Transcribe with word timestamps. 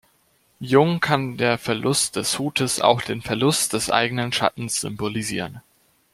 Jung 0.59 0.99
kann 0.99 1.37
der 1.37 1.59
Verlust 1.59 2.15
des 2.15 2.39
Hutes 2.39 2.81
auch 2.81 3.03
den 3.03 3.21
„Verlust 3.21 3.73
des 3.73 3.91
eigenen 3.91 4.33
Schattens“ 4.33 4.81
symbolisieren. 4.81 5.61